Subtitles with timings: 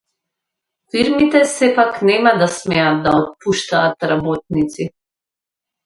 [0.93, 4.93] Фирмите сепак нема да смеат да отпуштаат работници